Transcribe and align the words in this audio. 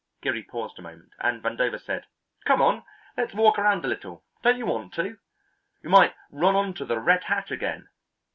Geary 0.23 0.41
paused 0.41 0.79
a 0.79 0.81
moment, 0.81 1.11
and 1.19 1.43
Vandover 1.43 1.79
said: 1.79 2.05
"Come 2.43 2.59
on, 2.59 2.83
let's 3.17 3.35
walk 3.35 3.59
around 3.59 3.85
a 3.85 3.87
little; 3.87 4.23
don't 4.41 4.57
you 4.57 4.65
want 4.65 4.95
to? 4.95 5.19
We 5.83 5.91
might 5.91 6.15
run 6.31 6.55
on 6.55 6.73
to 6.73 6.85
the 6.85 6.97
red 6.99 7.25
hat 7.25 7.51
again." 7.51 7.87